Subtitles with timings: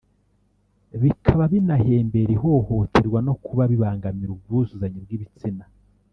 [1.01, 5.65] bikaba binahembera ihohoterwa no kuba bibangamira ubwuzuzanye bw’ibitsina